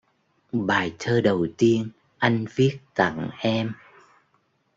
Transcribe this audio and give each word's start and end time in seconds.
Bài 0.51 0.95
thơ 0.99 1.21
đầu 1.21 1.47
tiên 1.57 1.89
anh 2.19 2.45
viết 2.57 2.79
tặng 2.93 3.29
em 3.39 3.73